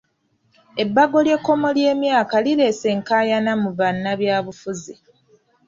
Ebbago 0.83 1.17
ly'ekkomo 1.25 1.67
ly'emyaka 1.77 2.35
lireese 2.45 2.85
enkaayana 2.95 3.53
mu 3.63 3.69
bannabyabufuzi. 3.79 4.93